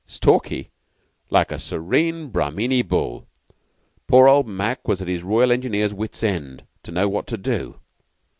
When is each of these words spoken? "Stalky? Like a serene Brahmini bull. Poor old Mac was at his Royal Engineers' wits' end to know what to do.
"Stalky? 0.07 0.71
Like 1.29 1.51
a 1.51 1.59
serene 1.59 2.29
Brahmini 2.31 2.81
bull. 2.81 3.27
Poor 4.07 4.27
old 4.27 4.47
Mac 4.47 4.87
was 4.87 4.99
at 4.99 5.07
his 5.07 5.21
Royal 5.21 5.51
Engineers' 5.51 5.93
wits' 5.93 6.23
end 6.23 6.65
to 6.81 6.91
know 6.91 7.07
what 7.07 7.27
to 7.27 7.37
do. 7.37 7.75